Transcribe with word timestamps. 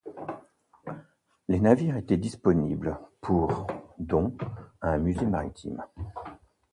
Les 1.47 1.59
navires 1.59 1.95
étaient 1.95 2.17
disponibles 2.17 2.99
pour 3.21 3.67
don 3.99 4.35
à 4.81 4.93
un 4.93 4.97
musée 4.97 5.27
maritime. 5.27 5.83